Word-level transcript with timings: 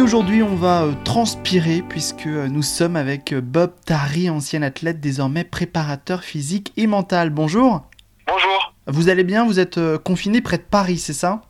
Et 0.00 0.02
aujourd'hui, 0.02 0.42
on 0.42 0.56
va 0.56 0.84
euh, 0.84 0.94
transpirer 1.04 1.82
puisque 1.86 2.26
euh, 2.26 2.48
nous 2.48 2.62
sommes 2.62 2.96
avec 2.96 3.34
euh, 3.34 3.42
Bob 3.42 3.74
Tari, 3.84 4.30
ancien 4.30 4.62
athlète, 4.62 4.98
désormais 4.98 5.44
préparateur 5.44 6.24
physique 6.24 6.72
et 6.78 6.86
mental. 6.86 7.28
Bonjour. 7.28 7.82
Bonjour. 8.26 8.72
Vous 8.86 9.10
allez 9.10 9.24
bien? 9.24 9.44
Vous 9.44 9.60
êtes 9.60 9.78
confiné 9.98 10.40
près 10.40 10.56
de 10.56 10.62
Paris, 10.62 10.96
c'est 10.96 11.12
ça? 11.12 11.42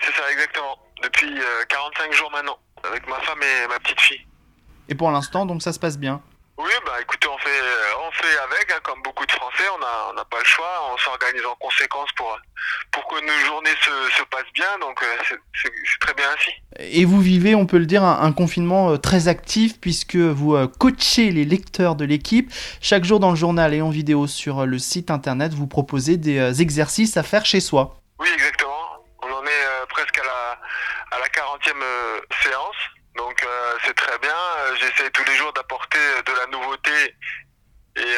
C'est 0.00 0.12
ça, 0.12 0.30
exactement. 0.30 0.78
Depuis 1.02 1.40
45 1.68 2.12
jours 2.12 2.30
maintenant, 2.30 2.58
avec 2.88 3.04
ma 3.08 3.16
femme 3.16 3.40
et 3.42 3.66
ma 3.66 3.80
petite 3.80 4.00
fille. 4.00 4.24
Et 4.88 4.94
pour 4.94 5.10
l'instant, 5.10 5.44
donc 5.44 5.60
ça 5.60 5.72
se 5.72 5.80
passe 5.80 5.98
bien 5.98 6.22
Oui, 6.58 6.72
bah 6.84 7.00
écoutez, 7.00 7.28
on 7.28 7.38
fait, 7.38 7.60
on 8.04 8.10
fait 8.10 8.38
avec, 8.38 8.72
hein, 8.72 8.80
comme 8.82 9.00
beaucoup 9.02 9.24
de 9.24 9.32
Français, 9.32 9.64
on 9.74 10.14
n'a 10.14 10.24
pas 10.24 10.38
le 10.38 10.44
choix, 10.44 10.90
on 10.92 10.98
s'organise 10.98 11.46
en 11.46 11.54
conséquence 11.54 12.10
pour, 12.16 12.36
pour 12.90 13.06
que 13.06 13.20
nos 13.24 13.46
journées 13.46 13.76
se, 13.80 14.16
se 14.16 14.22
passent 14.24 14.52
bien, 14.54 14.78
donc 14.80 14.98
c'est 15.54 15.98
très 16.00 16.14
bien 16.14 16.26
ainsi. 16.34 16.50
Et 16.78 17.04
vous 17.04 17.20
vivez, 17.20 17.54
on 17.54 17.66
peut 17.66 17.78
le 17.78 17.86
dire, 17.86 18.04
un, 18.04 18.32
confinement 18.32 18.90
euh, 18.90 18.96
très 18.98 19.26
actif 19.26 19.80
puisque 19.80 20.16
vous 20.16 20.54
euh, 20.54 20.68
coachez 20.68 21.30
les 21.30 21.44
lecteurs 21.44 21.96
de 21.96 22.04
l'équipe. 22.04 22.52
Chaque 22.80 23.04
jour 23.04 23.18
dans 23.18 23.30
le 23.30 23.36
journal 23.36 23.74
et 23.74 23.82
en 23.82 23.90
vidéo 23.90 24.26
sur 24.28 24.60
euh, 24.60 24.64
le 24.64 24.78
site 24.78 25.10
internet, 25.10 25.52
vous 25.52 25.66
proposez 25.66 26.16
des 26.16 26.62
exercices 26.62 27.16
à 27.16 27.24
faire 27.24 27.44
chez 27.44 27.60
soi. 27.60 27.96
Oui, 28.20 28.28
exactement. 28.32 28.78
On 29.22 29.32
en 29.32 29.44
est 29.44 29.86
presque 29.88 30.18
à 30.18 30.24
la, 30.24 31.16
à 31.16 31.18
la 31.18 31.26
40e 31.26 31.84
séance. 32.42 32.76
Donc 33.16 33.44
c'est 33.84 33.94
très 33.94 34.18
bien. 34.18 34.36
J'essaie 34.78 35.10
tous 35.10 35.24
les 35.24 35.34
jours 35.34 35.52
d'apporter 35.52 35.98
de 36.24 36.32
la 36.32 36.46
nouveauté 36.46 37.14
et 37.96 38.14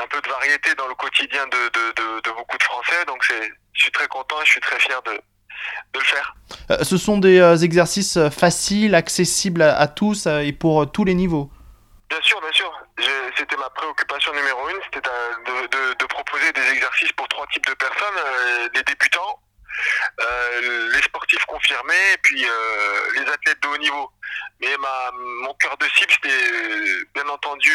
un 0.00 0.06
peu 0.06 0.20
de 0.20 0.28
variété 0.28 0.74
dans 0.76 0.86
le 0.86 0.94
quotidien 1.18 1.46
de, 1.46 1.56
de, 1.56 2.20
de 2.20 2.30
beaucoup 2.36 2.56
de 2.56 2.62
Français. 2.62 3.04
Donc 3.06 3.22
je 3.24 3.80
suis 3.80 3.90
très 3.92 4.06
content 4.08 4.40
et 4.40 4.44
je 4.44 4.52
suis 4.52 4.60
très 4.60 4.78
fier 4.78 5.00
de, 5.02 5.12
de 5.12 5.98
le 5.98 6.04
faire. 6.04 6.34
Euh, 6.70 6.84
ce 6.84 6.96
sont 6.96 7.18
des 7.18 7.38
euh, 7.38 7.56
exercices 7.56 8.16
euh, 8.16 8.30
faciles, 8.30 8.94
accessibles 8.94 9.62
à, 9.62 9.86
tous 9.88 10.26
et 10.26 10.52
pour 10.52 10.90
tous 10.90 11.04
les 11.04 11.14
niveaux. 11.14 11.50
Bien 12.08 12.20
sûr, 12.22 12.40
bien 12.40 12.52
sûr. 12.52 12.72
C'était 13.36 13.56
ma 13.56 13.70
préoccupation 13.70 14.32
numéro 14.32 14.68
une, 14.68 14.76
c'était 14.84 15.00
de, 15.00 15.94
de, 15.94 16.06
proposer 16.06 16.50
des 16.52 16.68
exercices 16.72 17.12
pour 17.12 17.28
trois 17.28 17.46
types 17.52 17.66
de 17.66 17.74
personnes, 17.74 18.70
les 18.74 18.82
débutants, 18.82 19.38
les 20.92 21.02
sportifs 21.02 21.44
confirmés 21.44 22.14
et 22.14 22.18
puis 22.22 22.44
les 23.14 23.30
athlètes 23.30 23.62
de 23.62 23.68
haut 23.68 23.78
niveau. 23.78 24.10
Mais 24.60 24.76
ma, 24.78 25.10
mon 25.42 25.54
cœur 25.54 25.76
de 25.76 25.86
cible, 25.86 26.12
c'était 26.12 27.04
bien 27.14 27.28
entendu 27.28 27.72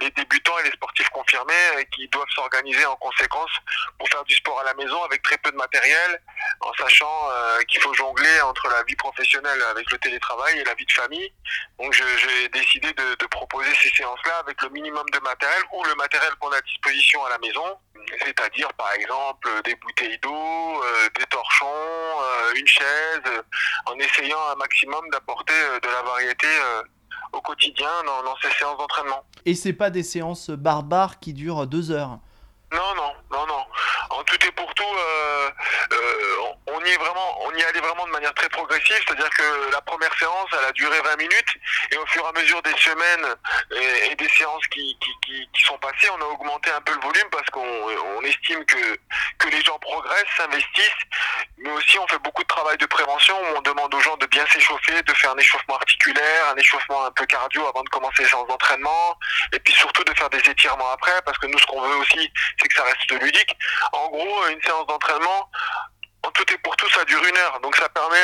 les 0.00 0.10
débutants 0.10 0.58
et 0.58 0.64
les 0.64 0.72
sportifs 0.72 1.08
confirmés 1.10 1.86
qui 1.94 2.08
doivent 2.08 2.28
s'organiser 2.34 2.84
en 2.86 2.96
conséquence 2.96 3.50
pour 3.98 4.08
faire 4.08 4.24
du 4.24 4.34
sport 4.34 4.60
à 4.60 4.64
la 4.64 4.74
maison 4.74 5.02
avec 5.04 5.22
très 5.22 5.38
peu 5.38 5.50
de 5.50 5.56
matériel, 5.56 6.20
en 6.60 6.72
sachant 6.74 7.30
euh, 7.30 7.62
qu'il 7.62 7.80
faut 7.80 7.94
jongler 7.94 8.40
entre 8.42 8.68
la 8.68 8.82
vie 8.84 8.96
professionnelle 8.96 9.62
avec 9.70 9.90
le 9.90 9.98
télétravail 9.98 10.58
et 10.58 10.64
la 10.64 10.74
vie 10.74 10.86
de 10.86 10.92
famille. 10.92 11.32
Donc 11.78 11.92
j'ai 11.92 12.48
décidé 12.48 12.92
de, 12.92 13.14
de, 13.14 13.26
proposer 13.26 13.72
ces 13.74 13.90
séances-là 13.90 14.38
avec 14.38 14.60
le 14.62 14.68
minimum 14.70 15.04
de 15.12 15.18
matériel 15.20 15.62
ou 15.72 15.84
le 15.84 15.94
matériel 15.94 16.32
qu'on 16.40 16.50
a 16.52 16.56
à 16.56 16.60
disposition 16.60 17.24
à 17.24 17.30
la 17.30 17.38
maison, 17.38 17.78
c'est-à-dire 18.24 18.72
par 18.74 18.92
exemple 18.92 19.48
des 19.64 19.74
bouteilles 19.76 20.18
d'eau, 20.18 20.82
euh, 20.84 21.08
des 21.18 21.24
torchons, 21.26 21.66
euh, 21.66 22.52
une 22.54 22.66
chaise, 22.66 23.42
en 23.86 23.98
essayant 23.98 24.40
un 24.52 24.56
maximum 24.56 25.08
d'apporter 25.10 25.54
de 25.82 25.88
la 25.92 26.02
variété 26.02 26.46
au 27.32 27.40
quotidien 27.40 27.88
dans, 28.06 28.22
dans 28.22 28.36
ces 28.42 28.50
séances 28.50 28.78
d'entraînement. 28.78 29.24
Et 29.44 29.54
c'est 29.54 29.72
pas 29.72 29.90
des 29.90 30.02
séances 30.02 30.50
barbares 30.50 31.18
qui 31.20 31.32
durent 31.32 31.66
deux 31.66 31.90
heures 31.90 32.18
non, 32.72 32.94
non, 32.96 33.12
non, 33.30 33.46
non. 33.46 33.66
En 34.10 34.24
tout 34.24 34.46
et 34.46 34.50
pour 34.52 34.72
tout, 34.74 34.82
euh, 34.82 35.50
euh, 35.92 36.52
on 36.68 36.80
y 36.84 36.88
est 36.88 36.96
vraiment, 36.96 37.38
on 37.42 37.54
y 37.54 37.62
allait 37.62 37.80
vraiment 37.80 38.06
de 38.06 38.12
manière 38.12 38.32
très 38.32 38.48
progressive, 38.48 38.96
c'est-à-dire 39.06 39.28
que 39.28 39.70
la 39.70 39.80
première 39.82 40.12
séance, 40.18 40.48
elle 40.58 40.64
a 40.64 40.72
duré 40.72 40.98
20 41.02 41.16
minutes, 41.16 41.54
fur 42.12 42.24
et 42.24 42.28
à 42.28 42.40
mesure 42.40 42.62
des 42.62 42.76
semaines 42.76 43.34
et, 44.10 44.14
des 44.14 44.28
séances 44.28 44.66
qui, 44.68 44.96
sont 45.64 45.78
passées, 45.78 46.10
on 46.10 46.20
a 46.20 46.26
augmenté 46.26 46.70
un 46.70 46.80
peu 46.82 46.92
le 46.94 47.00
volume 47.00 47.28
parce 47.30 47.48
qu'on 47.50 47.60
on 47.60 48.22
estime 48.22 48.64
que, 48.64 48.98
que 49.38 49.48
les 49.48 49.62
gens 49.62 49.78
progressent, 49.78 50.24
s'investissent, 50.36 51.04
mais 51.58 51.70
aussi 51.70 51.98
on 51.98 52.06
fait 52.08 52.18
beaucoup 52.18 52.42
de 52.42 52.48
travail 52.48 52.76
de 52.76 52.86
prévention 52.86 53.34
où 53.40 53.56
on 53.56 53.62
demande 53.62 53.94
aux 53.94 54.00
gens 54.00 54.16
de 54.16 54.26
bien 54.26 54.44
s'échauffer, 54.46 55.02
de 55.02 55.12
faire 55.14 55.32
un 55.32 55.38
échauffement 55.38 55.76
articulaire, 55.76 56.48
un 56.52 56.56
échauffement 56.56 57.06
un 57.06 57.10
peu 57.12 57.24
cardio 57.26 57.66
avant 57.66 57.82
de 57.82 57.88
commencer 57.88 58.22
les 58.22 58.28
séances 58.28 58.48
d'entraînement, 58.48 59.18
et 59.52 59.58
puis 59.60 59.72
surtout 59.74 60.04
de 60.04 60.14
faire 60.14 60.30
des 60.30 60.38
étirements 60.38 60.90
après, 60.90 61.22
parce 61.24 61.38
que 61.38 61.46
nous 61.46 61.58
ce 61.58 61.66
qu'on 61.66 61.80
veut 61.80 61.96
aussi, 61.96 62.30
c'est 62.60 62.68
que 62.68 62.74
ça 62.74 62.84
reste 62.84 63.22
ludique. 63.22 63.56
En 63.92 64.08
gros, 64.08 64.46
une 64.48 64.62
séance 64.62 64.86
d'entraînement, 64.86 65.50
en 66.24 66.30
tout 66.30 66.44
et 66.52 66.56
pour 66.58 66.76
tout, 66.76 66.88
ça 66.90 67.04
dure 67.04 67.22
une 67.24 67.36
heure. 67.36 67.60
Donc 67.62 67.76
ça 67.76 67.88
permet 67.88 68.22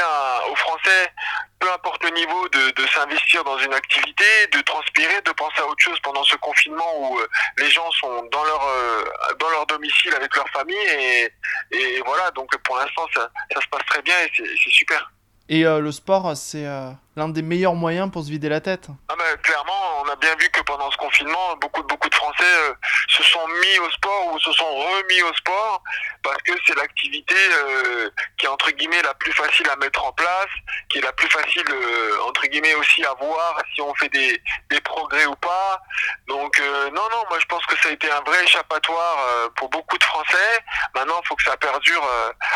aux 0.51 0.57
Français, 0.57 1.13
peu 1.59 1.71
importe 1.73 2.03
le 2.05 2.11
niveau, 2.11 2.49
de, 2.49 2.87
s'investir 2.87 3.45
dans 3.45 3.59
une 3.59 3.75
activité, 3.75 4.25
de 4.53 4.61
transpirer, 4.63 5.21
de 5.23 5.33
penser 5.33 5.61
à 5.61 5.67
autre 5.67 5.83
chose 5.83 5.99
pendant 6.03 6.25
ce 6.25 6.37
confinement 6.37 7.01
où 7.01 7.19
euh, 7.19 7.27
les 7.59 7.71
gens 7.71 7.91
sont 7.93 8.25
dans 8.33 8.45
leur 8.45 8.67
euh, 8.67 9.05
dans 9.39 9.51
leur 9.51 9.67
domicile 9.67 10.15
avec 10.15 10.35
leur 10.35 10.49
famille 10.51 10.77
et, 10.77 11.33
et 11.73 12.03
voilà. 12.05 12.31
Donc 12.33 12.57
pour 12.59 12.77
l'instant, 12.77 13.07
ça, 13.15 13.31
ça, 13.53 13.61
se 13.61 13.69
passe 13.69 13.85
très 13.87 14.03
bien 14.03 14.15
et 14.25 14.31
c'est 14.35 14.71
super. 14.71 15.11
Et 15.51 15.65
euh, 15.65 15.81
le 15.81 15.93
sport, 15.93 16.37
c'est 16.37 16.67
l'un 17.17 17.29
des 17.29 17.43
meilleurs 17.43 17.75
moyens 17.75 18.11
pour 18.11 18.23
se 18.23 18.31
vider 18.31 18.49
la 18.49 18.61
tête? 18.61 18.89
Ah 19.09 19.15
ben, 19.19 19.37
clairement, 19.43 19.88
bien 20.21 20.35
vu 20.37 20.49
que 20.51 20.61
pendant 20.63 20.91
ce 20.91 20.97
confinement, 20.97 21.57
beaucoup, 21.61 21.83
de 21.83 22.15
Français 22.15 22.45
euh, 22.45 22.75
se 23.09 23.23
sont 23.23 23.47
mis 23.49 23.79
au 23.87 23.91
sport 23.91 24.33
ou 24.33 24.39
se 24.39 24.53
sont 24.53 24.75
remis 24.75 25.23
au 25.23 25.35
sport 25.35 25.83
parce 26.23 26.41
que 26.43 26.53
c'est 26.67 26.75
l'activité 26.77 27.35
euh, 27.35 28.09
qui 28.39 28.47
est 28.47 28.49
entre 28.49 28.71
guillemets 28.71 29.03
la 29.03 29.15
plus 29.15 29.33
facile 29.33 29.69
à 29.69 29.77
mettre 29.77 30.05
en 30.05 30.13
place, 30.13 30.49
qui 30.89 30.99
est 30.99 31.03
la 31.03 31.13
plus 31.13 31.29
facile 31.29 31.65
euh, 31.71 32.23
entre 32.27 32.47
guillemets 32.47 32.75
aussi 32.75 33.05
à 33.05 33.15
voir 33.15 33.61
si 33.75 33.81
on 33.81 33.95
fait 33.95 34.09
des, 34.09 34.41
des 34.71 34.81
progrès 34.81 35.27
ou 35.27 35.35
pas. 35.37 35.83
Donc 36.29 36.61
non, 36.61 37.03
non, 37.13 37.23
moi 37.29 37.39
je 37.41 37.47
pense 37.47 37.65
que 37.67 37.77
ça 37.79 37.89
a 37.89 37.93
été 37.93 38.11
un 38.11 38.21
vrai 38.23 38.43
échappatoire 38.45 39.51
pour 39.57 39.69
beaucoup 39.69 39.99
de 39.99 40.05
Français. 40.05 40.63
Maintenant, 40.95 41.21
il 41.23 41.27
faut 41.27 41.37
que 41.37 41.43
ça 41.43 41.57
perdure 41.57 42.07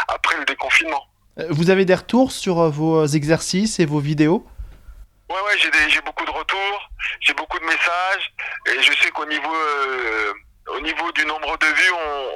après 0.08 0.36
le 0.36 0.44
déconfinement. 0.44 1.06
Vous 1.50 1.70
avez 1.70 1.84
des 1.84 1.94
retours 1.94 2.32
sur 2.32 2.70
vos 2.70 3.06
exercices 3.06 3.80
et 3.80 3.86
vos 3.86 4.00
vidéos? 4.00 4.46
Ouais, 5.28 5.58
j'ai 5.88 6.00
beaucoup 6.02 6.24
de 6.24 6.30
retours, 6.30 6.90
j'ai 7.20 7.32
beaucoup 7.34 7.58
de 7.58 7.64
messages, 7.64 8.32
et 8.66 8.82
je 8.82 8.92
sais 9.00 9.10
qu'au 9.10 9.24
niveau, 9.24 9.54
euh, 9.54 10.32
au 10.68 10.80
niveau 10.80 11.10
du 11.12 11.24
nombre 11.26 11.56
de 11.58 11.66
vues, 11.66 11.92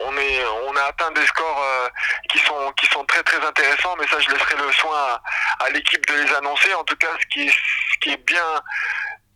on, 0.06 0.76
a 0.76 0.82
atteint 0.82 1.10
des 1.12 1.26
scores 1.26 1.62
euh, 1.62 1.88
qui 2.30 2.38
sont, 2.38 3.04
très 3.04 3.22
très 3.22 3.44
intéressants, 3.44 3.96
mais 3.98 4.06
ça, 4.08 4.18
je 4.20 4.30
laisserai 4.30 4.56
le 4.56 4.72
soin 4.72 5.20
à, 5.60 5.70
l'équipe 5.70 6.04
de 6.06 6.14
les 6.14 6.34
annoncer. 6.34 6.72
En 6.74 6.84
tout 6.84 6.96
cas, 6.96 7.08
ce 7.20 7.26
qui 7.26 8.10
est, 8.10 8.26
bien 8.26 8.62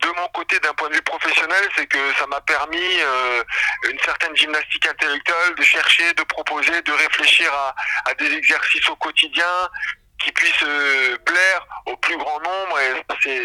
de 0.02 0.08
mon 0.08 0.28
côté, 0.28 0.58
d'un 0.60 0.72
point 0.74 0.88
de 0.88 0.94
vue 0.94 1.02
professionnel, 1.02 1.68
c'est 1.76 1.86
que 1.86 2.14
ça 2.14 2.26
m'a 2.26 2.40
permis 2.40 3.00
euh, 3.00 3.42
une 3.90 3.98
certaine 4.00 4.34
gymnastique 4.34 4.86
intellectuelle, 4.86 5.54
de 5.56 5.62
chercher, 5.62 6.12
de 6.14 6.22
proposer, 6.22 6.80
de 6.82 6.92
réfléchir 6.92 7.52
à, 8.06 8.14
des 8.14 8.32
exercices 8.32 8.88
au 8.88 8.96
quotidien, 8.96 9.68
puisse 10.40 10.62
euh, 10.62 11.18
plaire 11.18 11.66
au 11.86 11.96
plus 11.96 12.16
grand 12.16 12.40
nombre 12.40 12.80
et 12.80 13.36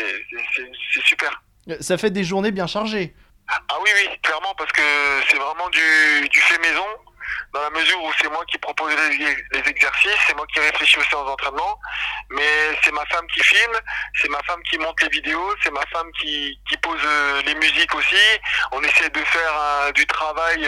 c'est 0.93 1.05
super. 1.05 1.41
Ça 1.81 1.97
fait 1.97 2.09
des 2.09 2.23
journées 2.23 2.51
bien 2.51 2.67
chargées. 2.67 3.13
Ah 3.49 3.75
oui, 3.83 3.89
oui, 3.95 4.19
clairement, 4.23 4.55
parce 4.57 4.71
que 4.71 4.81
c'est 5.29 5.37
vraiment 5.37 5.69
du, 5.69 6.29
du 6.29 6.39
fait 6.39 6.57
maison, 6.59 6.85
dans 7.53 7.61
la 7.61 7.69
mesure 7.69 8.01
où 8.03 8.11
c'est 8.19 8.29
moi 8.29 8.43
qui 8.49 8.57
propose 8.57 8.93
les, 8.95 9.69
exercices, 9.69 10.17
c'est 10.25 10.35
moi 10.35 10.45
qui 10.51 10.59
réfléchis 10.59 10.97
aux 10.97 11.03
séances 11.03 11.27
d'entraînement, 11.27 11.79
mais 12.29 12.79
c'est 12.83 12.91
ma 12.91 13.05
femme 13.05 13.27
qui 13.27 13.43
filme, 13.43 13.77
c'est 14.19 14.29
ma 14.29 14.41
femme 14.43 14.61
qui 14.69 14.77
monte 14.77 14.99
les 15.01 15.09
vidéos, 15.09 15.53
c'est 15.63 15.71
ma 15.71 15.85
femme 15.91 16.09
qui, 16.19 16.59
qui 16.67 16.77
pose 16.77 17.01
euh, 17.03 17.41
les 17.43 17.55
musiques 17.55 17.93
aussi. 17.93 18.25
On 18.71 18.81
essaie 18.81 19.09
de 19.09 19.23
faire 19.25 19.53
euh, 19.53 19.91
du 19.91 20.05
travail 20.07 20.67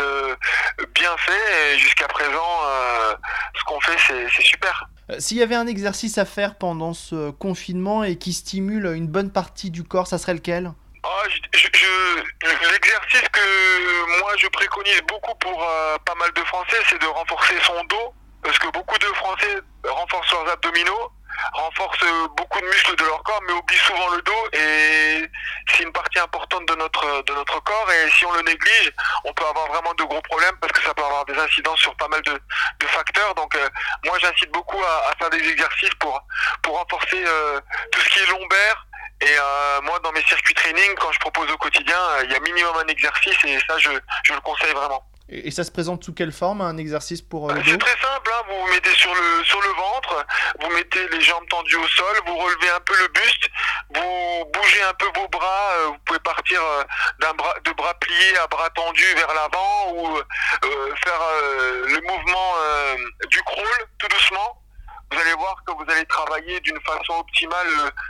bien 0.94 1.16
fait 1.18 1.74
et 1.74 1.80
jusqu'à 1.80 2.08
présent, 2.08 2.62
ce 3.56 3.64
qu'on 3.64 3.80
fait, 3.82 3.98
c'est 4.08 4.42
super. 4.42 4.88
Euh, 5.10 5.16
s'il 5.20 5.38
y 5.38 5.44
avait 5.44 5.56
un 5.56 5.68
exercice 5.68 6.18
à 6.18 6.26
faire 6.26 6.56
pendant 6.56 6.94
ce 6.94 7.32
confinement 7.32 8.04
et 8.04 8.18
qui 8.18 8.34
stimule 8.34 8.86
une 8.96 9.08
bonne 9.08 9.32
partie 9.32 9.72
du 9.72 9.84
corps, 9.84 10.08
ça 10.08 10.18
serait 10.18 10.34
lequel? 10.34 10.72
Oh, 11.04 11.08
L'exercice 12.44 13.30
que 13.32 14.20
moi 14.22 14.34
je 14.38 14.48
préconise 14.48 15.02
beaucoup 15.08 15.34
pour 15.36 15.64
euh, 15.64 15.98
pas 16.06 16.16
mal 16.16 16.32
de 16.34 16.42
Français, 16.42 16.78
c'est 16.90 17.02
de 17.02 17.08
renforcer 17.08 17.56
son 17.64 17.84
dos. 17.86 18.14
Parce 18.44 18.60
que 18.60 18.68
beaucoup 18.72 18.98
de 18.98 19.06
Français 19.16 19.62
renforcent 19.84 20.32
leurs 20.32 20.50
abdominaux, 20.50 21.12
renforcent 21.54 22.06
beaucoup 22.38 22.62
de 22.62 22.66
muscles 22.66 22.96
de 22.96 23.04
leur 23.04 23.22
corps, 23.24 23.42
mais 23.48 23.54
oublient 23.54 23.78
souvent 23.78 24.10
le 24.16 24.22
dos. 24.22 24.48
Et 24.54 25.30
c'est 25.70 25.84
une 25.84 25.92
partie 25.92 26.20
importante 26.20 26.67
notre 26.88 27.24
de 27.24 27.34
notre 27.34 27.60
corps 27.64 27.92
et 27.92 28.10
si 28.12 28.26
on 28.26 28.32
le 28.34 28.42
néglige, 28.42 28.92
on 29.26 29.34
peut 29.34 29.46
avoir 29.46 29.68
vraiment 29.68 29.94
de 29.94 30.04
gros 30.04 30.22
problèmes 30.22 30.56
parce 30.62 30.72
que 30.74 30.82
ça 30.82 30.94
peut 30.94 31.04
avoir 31.04 31.26
des 31.26 31.38
incidences 31.38 31.80
sur 31.80 31.96
pas 31.96 32.08
mal 32.08 32.22
de, 32.22 32.40
facteurs. 32.88 33.36
Donc 33.36 33.54
euh, 33.56 33.70
moi 34.06 34.18
j'incite 34.20 34.52
beaucoup 34.52 34.82
à, 34.82 35.10
à, 35.10 35.16
faire 35.18 35.30
des 35.30 35.46
exercices 35.50 35.94
pour 36.00 36.22
pour 36.64 36.78
renforcer 36.78 37.24
euh, 37.26 37.60
tout 37.92 38.00
ce 38.00 38.10
qui 38.10 38.20
est 38.20 38.28
lombaire. 38.28 38.86
Et 39.20 39.36
euh, 39.38 39.82
moi 39.82 40.00
dans 40.00 40.12
mes 40.12 40.24
circuits 40.24 40.54
training, 40.54 40.96
quand 41.00 41.12
je 41.12 41.20
propose 41.20 41.52
au 41.52 41.58
quotidien, 41.58 42.00
il 42.24 42.32
y 42.32 42.36
a 42.36 42.40
minimum 42.40 42.76
un 42.78 42.88
exercice 42.88 43.38
et 43.44 43.60
ça 43.68 43.78
je, 43.78 43.92
je 44.24 44.34
le 44.34 44.42
conseille 44.42 44.74
vraiment. 44.74 45.04
Et, 45.30 45.52
ça 45.52 45.64
se 45.64 45.72
présente 45.72 46.04
sous 46.04 46.14
quelle 46.14 46.32
forme 46.32 46.62
un 46.62 46.78
exercice 46.78 47.22
pour 47.22 47.50
euh, 47.50 47.54
le 47.54 47.62
dos 47.62 47.72
C'est 47.72 47.78
très 47.78 48.00
simple, 48.00 48.32
hein, 48.34 48.44
vous 48.50 48.62
vous 48.62 48.74
mettez 48.74 48.94
sur 48.96 49.14
le, 49.14 49.44
sur 49.44 49.62
le 49.62 49.70
ventre, 49.70 50.26
vous 50.62 50.70
mettez 50.70 51.08
les 51.10 51.22
jambes 51.22 51.48
tendues 51.50 51.76
au 51.76 51.88
sol, 51.88 52.16
vous 52.26 52.38
relevez 52.38 52.70
un 52.70 52.80
peu 52.80 52.98
le 52.98 53.08
buste, 53.10 53.50
vous 53.94 54.46
bougez 54.54 54.82
un 54.84 54.94
peu 54.94 55.06
vos 55.20 55.28
bras, 55.28 55.72
euh, 55.80 55.88
vous 55.88 55.98
pouvez 56.06 56.20
partir 56.20 56.62
euh, 56.62 56.84
d'un 57.20 57.34
bras, 57.34 57.56
de 57.64 57.72
bras 57.72 57.94
pliés 57.96 58.38
à 58.38 58.48
bras 58.48 58.70
tendus 58.70 59.14
vers 59.16 59.34
l'avant 59.34 59.92
ou 59.94 60.18
euh, 60.18 60.96
faire 61.04 61.22
le 61.88 62.02
mouvement 62.02 62.54
du 63.30 63.42
crawl 63.44 63.68
tout 63.98 64.08
doucement. 64.08 64.62
Vous 65.12 65.20
allez 65.20 65.34
voir 65.34 65.56
que 65.66 65.72
vous 65.72 65.86
allez 65.90 66.06
travailler 66.06 66.60
d'une 66.62 66.80
façon 66.82 67.14
optimale 67.20 67.68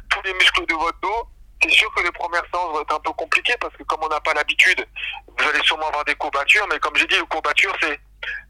tous 0.09 0.21
les 0.23 0.33
muscles 0.33 0.65
de 0.65 0.73
votre 0.73 0.99
dos 0.99 1.29
c'est 1.61 1.71
sûr 1.71 1.91
que 1.93 2.03
les 2.03 2.11
premières 2.11 2.43
séances 2.53 2.71
vont 2.71 2.81
être 2.81 2.95
un 2.95 2.99
peu 2.99 3.11
compliquées 3.13 3.55
parce 3.59 3.75
que 3.75 3.83
comme 3.83 3.99
on 4.03 4.09
n'a 4.09 4.19
pas 4.21 4.33
l'habitude, 4.33 4.85
vous 5.37 5.49
allez 5.49 5.61
sûrement 5.63 5.87
avoir 5.87 6.05
des 6.05 6.15
courbatures, 6.15 6.67
mais 6.69 6.79
comme 6.79 6.95
j'ai 6.95 7.07
dit, 7.07 7.15
les 7.15 7.25
courbatures, 7.27 7.73
c'est 7.81 7.99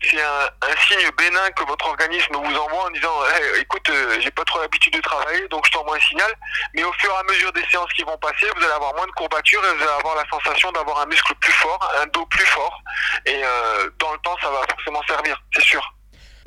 c'est 0.02 0.22
un, 0.22 0.76
signe 0.88 1.10
bénin 1.18 1.50
que 1.52 1.64
votre 1.66 1.88
organisme 1.88 2.34
vous 2.34 2.56
envoie 2.56 2.86
en 2.86 2.90
disant 2.92 3.14
écoute 3.60 3.90
euh, 3.90 4.18
j'ai 4.22 4.32
pas 4.32 4.44
trop 4.46 4.60
l'habitude 4.62 4.94
de 4.94 5.02
travailler 5.02 5.48
donc 5.50 5.66
je 5.66 5.72
t'envoie 5.72 5.98
un 5.98 6.00
signal. 6.00 6.32
Mais 6.74 6.84
au 6.84 6.94
fur 6.94 7.12
et 7.12 7.16
à 7.16 7.24
mesure 7.32 7.52
des 7.52 7.64
séances 7.70 7.92
qui 7.94 8.04
vont 8.04 8.18
passer 8.18 8.48
vous 8.56 8.64
allez 8.64 8.74
avoir 8.74 8.96
moins 8.96 9.08
de 9.08 9.12
courbatures 9.12 9.64
et 9.66 9.76
vous 9.76 9.84
allez 9.84 10.00
avoir 10.00 10.16
la 10.16 10.28
sensation 10.30 10.72
d'avoir 10.72 11.02
un 11.02 11.06
muscle 11.08 11.34
plus 11.36 11.52
fort 11.52 11.80
un 12.02 12.08
dos 12.08 12.26
plus 12.28 12.46
fort. 12.46 12.82
Et 13.26 13.42
euh, 13.44 13.90
dans 14.00 14.14
le 14.14 14.20
temps 14.20 14.38
ça 14.42 14.50
va 14.50 14.62
forcément 14.70 15.02
servir 15.08 15.42
c'est 15.54 15.64
sûr 15.64 15.97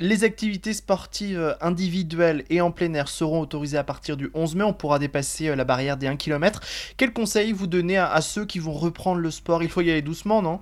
les 0.01 0.23
activités 0.23 0.73
sportives 0.73 1.55
individuelles 1.61 2.43
et 2.49 2.59
en 2.59 2.71
plein 2.71 2.93
air 2.95 3.07
seront 3.07 3.39
autorisées 3.39 3.77
à 3.77 3.83
partir 3.83 4.17
du 4.17 4.31
11 4.33 4.55
mai. 4.55 4.63
On 4.63 4.73
pourra 4.73 4.97
dépasser 4.97 5.49
euh, 5.49 5.55
la 5.55 5.63
barrière 5.63 5.95
des 5.95 6.07
1 6.07 6.17
km. 6.17 6.59
Quel 6.97 7.13
conseil 7.13 7.51
vous 7.53 7.67
donnez 7.67 7.99
à, 7.99 8.19
ceux 8.21 8.45
qui 8.45 8.57
vont 8.57 8.73
reprendre 8.73 9.21
le 9.21 9.29
sport? 9.29 9.61
Il 9.61 9.69
faut 9.69 9.81
y 9.81 9.91
aller 9.91 10.01
doucement, 10.01 10.41
non? 10.41 10.61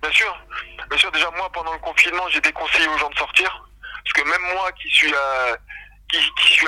Bien 0.00 0.12
sûr. 0.12 0.46
Bien 0.88 0.98
sûr, 0.98 1.10
déjà 1.10 1.28
moi, 1.36 1.50
pendant 1.52 1.72
le 1.72 1.80
confinement, 1.80 2.22
j'ai 2.30 2.40
déconseillé 2.40 2.86
aux 2.86 2.98
gens 2.98 3.10
de 3.10 3.18
sortir. 3.18 3.68
Parce 4.04 4.12
que 4.12 4.30
même 4.30 4.54
moi 4.54 4.70
qui 4.80 4.88
suis, 4.88 5.12
euh, 5.12 5.56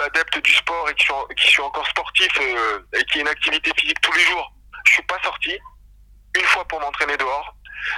adepte 0.04 0.42
du 0.42 0.52
sport 0.52 0.88
et 0.90 0.94
qui 0.94 1.46
suis, 1.46 1.62
encore 1.62 1.86
sportif 1.86 2.28
euh, 2.40 2.80
et 2.98 3.04
qui 3.04 3.18
ai 3.18 3.20
une 3.20 3.28
activité 3.28 3.70
physique 3.78 4.00
tous 4.00 4.12
les 4.12 4.24
jours, 4.24 4.52
je 4.84 4.92
suis 4.94 5.02
pas 5.02 5.18
sorti 5.22 5.56
une 6.36 6.46
fois 6.46 6.64
pour 6.66 6.80
m'entraîner 6.80 7.16
dehors. 7.16 7.54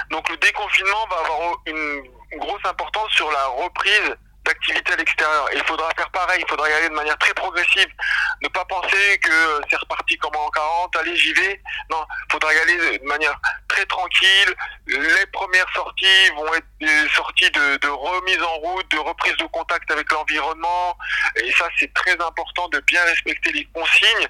Donc 0.09 0.29
le 0.29 0.37
déconfinement 0.37 1.07
va 1.09 1.17
avoir 1.17 1.57
une 1.65 2.03
grosse 2.37 2.65
importance 2.65 3.11
sur 3.11 3.31
la 3.31 3.45
reprise 3.47 4.15
d'activité 4.47 4.93
à 4.93 4.95
l'extérieur. 4.95 5.49
Il 5.53 5.63
faudra 5.63 5.89
faire 5.95 6.09
pareil, 6.11 6.41
il 6.45 6.49
faudra 6.49 6.69
y 6.69 6.73
aller 6.73 6.89
de 6.89 6.93
manière 6.93 7.17
très 7.17 7.33
progressive. 7.33 7.87
Ne 8.41 8.47
pas 8.47 8.65
penser 8.65 9.19
que 9.21 9.61
c'est 9.69 9.75
reparti 9.77 10.17
comme 10.17 10.35
en 10.35 10.49
40, 10.49 10.95
allez 10.95 11.15
j'y 11.15 11.33
vais. 11.33 11.61
Non, 11.91 12.03
il 12.27 12.31
faudra 12.31 12.53
y 12.53 12.57
aller 12.59 12.97
de 12.99 13.05
manière 13.05 13.37
très 13.67 13.85
tranquille. 13.85 14.55
Les 14.87 15.25
premières 15.33 15.69
sorties 15.73 16.29
vont 16.35 16.53
être 16.53 16.67
des 16.79 17.09
sorties 17.09 17.51
de, 17.51 17.87
remise 17.87 18.41
en 18.41 18.55
route, 18.55 18.89
de 18.91 18.99
reprise 18.99 19.35
de 19.37 19.45
contact 19.47 19.89
avec 19.91 20.11
l'environnement. 20.11 20.97
Et 21.35 21.51
ça, 21.51 21.67
c'est 21.77 21.93
très 21.93 22.13
important 22.13 22.69
de 22.69 22.79
bien 22.81 23.03
respecter 23.03 23.51
les 23.51 23.65
consignes, 23.73 24.26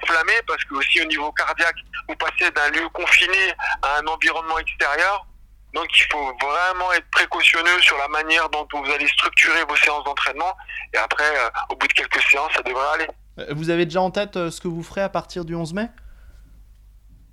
s'enflammer 0.00 0.40
parce 0.46 0.62
que 0.64 0.74
aussi 0.74 1.00
au 1.00 1.04
niveau 1.06 1.32
cardiaque, 1.32 1.76
vous 2.08 2.16
passez 2.16 2.50
d'un 2.50 2.70
lieu 2.70 2.88
confiné 2.90 3.52
à 3.82 3.98
un 3.98 4.06
environnement 4.06 4.58
extérieur. 4.58 5.26
Donc 5.74 5.86
il 5.94 6.06
faut 6.10 6.32
vraiment 6.42 6.92
être 6.92 7.08
précautionneux 7.10 7.80
sur 7.80 7.98
la 7.98 8.08
manière 8.08 8.48
dont 8.48 8.66
vous 8.72 8.90
allez 8.90 9.06
structurer 9.08 9.62
vos 9.68 9.76
séances 9.76 10.04
d'entraînement. 10.04 10.56
Et 10.94 10.98
après, 10.98 11.24
euh, 11.24 11.48
au 11.70 11.76
bout 11.76 11.86
de 11.86 11.92
quelques 11.92 12.22
séances, 12.22 12.52
ça 12.54 12.62
devrait 12.62 12.88
aller. 12.94 13.08
Vous 13.50 13.68
avez 13.68 13.84
déjà 13.84 14.00
en 14.00 14.10
tête 14.10 14.36
euh, 14.36 14.50
ce 14.50 14.60
que 14.60 14.68
vous 14.68 14.82
ferez 14.82 15.02
à 15.02 15.10
partir 15.10 15.44
du 15.44 15.54
11 15.54 15.74
mai? 15.74 15.88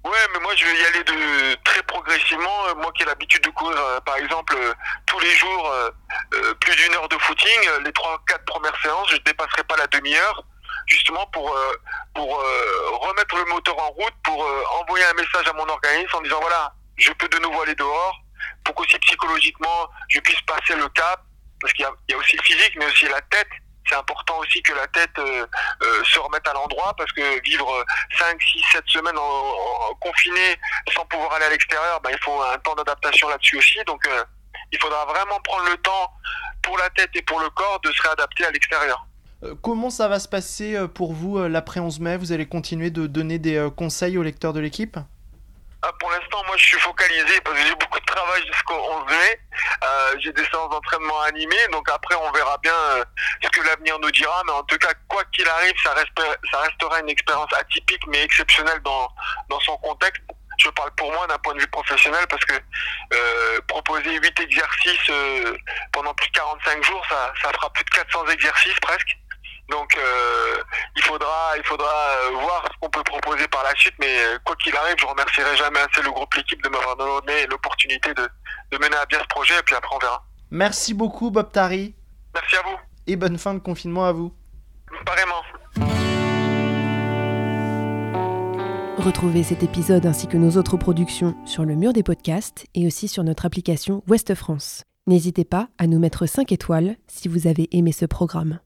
Ouais, 0.05 0.27
mais 0.33 0.39
moi 0.41 0.53
je 0.55 0.65
vais 0.65 0.75
y 0.75 0.85
aller 0.85 1.03
de 1.05 1.55
très 1.63 1.81
progressivement. 1.83 2.67
Euh, 2.67 2.75
moi 2.75 2.91
qui 2.91 3.03
ai 3.03 3.05
l'habitude 3.05 3.41
de 3.41 3.49
courir, 3.51 3.77
euh, 3.77 4.01
par 4.01 4.17
exemple, 4.17 4.53
euh, 4.57 4.73
tous 5.05 5.19
les 5.19 5.31
jours 5.31 5.71
euh, 5.71 6.53
plus 6.59 6.75
d'une 6.75 6.93
heure 6.95 7.07
de 7.07 7.17
footing, 7.19 7.69
les 7.85 7.93
trois 7.93 8.21
quatre 8.27 8.43
premières 8.43 8.75
séances, 8.81 9.09
je 9.11 9.15
ne 9.15 9.21
dépasserai 9.21 9.63
pas 9.63 9.77
la 9.77 9.87
demi-heure, 9.87 10.43
justement 10.87 11.25
pour 11.27 11.55
pour 12.13 12.43
remettre 13.01 13.35
le 13.37 13.45
moteur 13.45 13.77
en 13.79 13.89
route, 13.91 14.13
pour 14.23 14.45
envoyer 14.81 15.05
un 15.05 15.13
message 15.13 15.47
à 15.47 15.53
mon 15.53 15.67
organisme 15.67 16.15
en 16.15 16.21
disant 16.21 16.39
voilà, 16.41 16.73
je 16.97 17.11
peux 17.13 17.27
de 17.27 17.39
nouveau 17.39 17.61
aller 17.61 17.75
dehors, 17.75 18.21
pour 18.63 18.75
qu'aussi 18.75 18.97
psychologiquement 18.99 19.89
je 20.09 20.19
puisse 20.19 20.41
passer 20.41 20.75
le 20.75 20.87
cap, 20.89 21.21
parce 21.63 21.73
qu'il 21.73 21.85
y, 22.09 22.13
a, 22.13 22.17
aussi 22.17 22.35
le 22.35 22.43
physique, 22.43 22.75
mais 22.77 22.85
aussi 22.85 23.05
la 23.05 23.21
tête. 23.21 23.47
C'est 23.89 23.95
important 23.95 24.37
aussi 24.39 24.61
que 24.61 24.73
la 24.73 24.87
tête 24.87 25.17
euh, 25.17 25.45
euh, 25.81 26.03
se 26.05 26.19
remette 26.19 26.47
à 26.47 26.53
l'endroit 26.53 26.93
parce 26.97 27.11
que 27.11 27.41
vivre 27.41 27.85
5, 28.17 28.41
6, 28.41 28.63
7 28.71 28.83
semaines 28.87 29.17
en, 29.17 29.99
sans 30.93 31.05
pouvoir 31.05 31.33
aller 31.33 31.45
à 31.45 31.49
l'extérieur, 31.49 31.99
ben, 32.01 32.11
il 32.11 32.19
faut 32.23 32.41
un 32.41 32.57
temps 32.59 32.75
d'adaptation 32.75 33.27
là-dessus 33.27 33.57
aussi. 33.57 33.79
Donc 33.85 34.05
euh, 34.07 34.23
il 34.71 34.79
faudra 34.79 35.05
vraiment 35.05 35.39
prendre 35.41 35.69
le 35.69 35.77
temps 35.77 36.13
pour 36.61 36.77
la 36.77 36.89
tête 36.91 37.11
et 37.15 37.21
pour 37.23 37.39
le 37.39 37.49
corps 37.49 37.79
de 37.81 37.91
se 37.91 38.01
réadapter 38.01 38.45
à 38.45 38.51
l'extérieur. 38.51 39.05
Comment 39.61 39.89
ça 39.89 40.07
va 40.07 40.19
se 40.19 40.27
passer 40.27 40.77
pour 40.93 41.13
vous 41.13 41.39
l'après 41.47 41.79
11 41.79 41.99
mai? 41.99 42.17
Vous 42.17 42.31
allez 42.31 42.45
continuer 42.45 42.89
de 42.91 43.07
donner 43.07 43.39
des 43.39 43.69
conseils 43.75 44.17
aux 44.17 44.23
lecteurs 44.23 44.53
de 44.53 44.59
l'équipe? 44.59 44.97
Ah, 45.85 45.91
pour 45.99 46.09
l'instant, 46.11 46.41
moi, 46.47 46.55
je 46.55 46.65
suis 46.65 46.79
focalisé 46.79 47.41
parce 47.41 47.59
que 47.59 47.67
j'ai 47.67 47.75
beaucoup 47.75 47.99
de 47.99 48.05
travail 48.05 48.41
jusqu'au 48.47 48.73
11 48.73 49.05
mai. 49.05 49.39
Euh, 49.83 50.15
j'ai 50.19 50.31
des 50.31 50.45
séances 50.45 50.69
d'entraînement 50.69 51.19
animées, 51.23 51.67
donc 51.73 51.89
après, 51.89 52.15
on 52.15 52.31
verra 52.31 52.57
bien 52.59 52.73
euh, 52.73 53.03
ce 53.43 53.49
que 53.49 53.67
l'avenir 53.67 53.99
nous 53.99 54.11
dira. 54.11 54.41
Mais 54.45 54.53
en 54.53 54.63
tout 54.63 54.77
cas, 54.77 54.93
quoi 55.09 55.25
qu'il 55.33 55.45
arrive, 55.45 55.73
ça, 55.83 55.93
reste, 55.93 56.37
ça 56.49 56.59
restera 56.61 57.01
une 57.01 57.09
expérience 57.09 57.51
atypique 57.59 58.07
mais 58.07 58.23
exceptionnelle 58.23 58.79
dans, 58.81 59.09
son 59.59 59.75
contexte. 59.79 60.23
Je 60.57 60.69
parle 60.69 60.91
pour 60.95 61.11
moi 61.11 61.27
d'un 61.27 61.37
point 61.39 61.53
de 61.55 61.59
vue 61.59 61.67
professionnel 61.67 62.25
parce 62.29 62.45
que 62.45 62.53
euh, 62.53 63.59
proposer 63.67 64.17
8 64.19 64.39
exercices 64.39 65.09
euh, 65.09 65.57
pendant 65.91 66.13
plus 66.13 66.29
de 66.29 66.33
45 66.33 66.81
jours, 66.81 67.05
ça, 67.09 67.33
ça 67.41 67.51
fera 67.51 67.69
plus 67.73 67.83
de 67.83 67.89
400 67.89 68.27
exercices 68.27 68.79
presque. 68.81 69.17
Donc 69.69 69.97
euh, 69.97 70.61
il 70.95 71.03
faudra, 71.03 71.53
il 71.57 71.63
faudra 71.63 71.91
voir 72.33 72.63
ce 72.71 72.77
qu'on 72.79 72.89
peut 72.89 73.03
proposer 73.03 73.47
par 73.47 73.63
la 73.63 73.73
suite, 73.75 73.93
mais 73.99 74.15
quoi 74.43 74.55
qu'il 74.57 74.75
arrive, 74.75 74.95
je 74.99 75.05
remercierai 75.05 75.55
jamais 75.55 75.79
assez 75.79 76.01
le 76.01 76.11
groupe 76.11 76.33
l'équipe 76.33 76.61
de 76.61 76.69
m'avoir 76.69 76.95
donné 76.95 77.45
l'opportunité 77.47 78.13
de, 78.13 78.27
de, 78.71 78.77
mener 78.77 78.95
à 78.97 79.05
bien 79.05 79.19
ce 79.19 79.27
projet, 79.27 79.57
et 79.57 79.63
puis 79.63 79.75
après 79.75 79.95
on 79.95 79.99
verra. 79.99 80.25
Merci 80.51 80.93
beaucoup 80.93 81.31
Bob 81.31 81.51
Tari. 81.51 81.95
Merci 82.33 82.55
à 82.57 82.61
vous. 82.63 82.77
Et 83.07 83.15
bonne 83.15 83.37
fin 83.37 83.53
de 83.53 83.59
confinement 83.59 84.05
à 84.05 84.11
vous. 84.11 84.33
Pareillement. 85.05 85.43
Retrouvez 88.97 89.43
cet 89.43 89.63
épisode 89.63 90.05
ainsi 90.05 90.27
que 90.27 90.37
nos 90.37 90.57
autres 90.57 90.77
productions 90.77 91.35
sur 91.45 91.65
le 91.65 91.75
mur 91.75 91.93
des 91.93 92.03
podcasts 92.03 92.67
et 92.73 92.85
aussi 92.85 93.07
sur 93.07 93.23
notre 93.23 93.45
application 93.45 94.03
Ouest 94.07 94.35
France. 94.35 94.83
N'hésitez 95.07 95.43
pas 95.43 95.67
à 95.77 95.87
nous 95.87 95.99
mettre 95.99 96.25
5 96.25 96.51
étoiles 96.51 96.95
si 97.07 97.27
vous 97.27 97.47
avez 97.47 97.67
aimé 97.75 97.91
ce 97.91 98.05
programme. 98.05 98.59